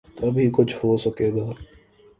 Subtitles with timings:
[0.17, 1.47] تب ہی کچھ ہو سکے گا۔